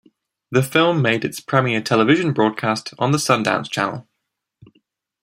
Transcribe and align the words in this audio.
The 0.49 0.63
film 0.63 0.99
made 1.03 1.23
its 1.23 1.39
premiere 1.39 1.79
television 1.79 2.33
broadcast 2.33 2.91
on 2.97 3.11
the 3.11 3.19
Sundance 3.19 3.69
Channel. 3.69 4.07